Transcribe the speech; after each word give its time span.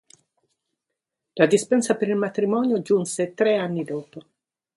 La 1.35 1.45
dispensa 1.45 1.93
per 1.95 2.07
il 2.07 2.15
matrimonio 2.15 2.81
giunse 2.81 3.35
tre 3.35 3.57
anni 3.57 3.83
dopo. 3.83 4.23